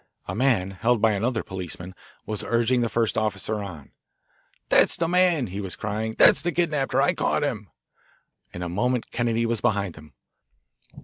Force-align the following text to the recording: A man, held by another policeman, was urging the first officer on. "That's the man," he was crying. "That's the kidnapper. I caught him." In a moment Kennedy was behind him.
A 0.27 0.33
man, 0.33 0.71
held 0.71 0.99
by 0.99 1.11
another 1.11 1.43
policeman, 1.43 1.93
was 2.25 2.43
urging 2.43 2.81
the 2.81 2.89
first 2.89 3.19
officer 3.19 3.61
on. 3.61 3.91
"That's 4.69 4.95
the 4.97 5.07
man," 5.07 5.45
he 5.45 5.61
was 5.61 5.75
crying. 5.75 6.15
"That's 6.17 6.41
the 6.41 6.51
kidnapper. 6.51 6.99
I 6.99 7.13
caught 7.13 7.43
him." 7.43 7.69
In 8.51 8.63
a 8.63 8.67
moment 8.67 9.11
Kennedy 9.11 9.45
was 9.45 9.61
behind 9.61 9.95
him. 9.97 10.13